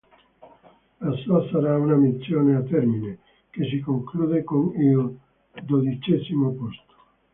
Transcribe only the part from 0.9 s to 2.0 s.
La sua sarà una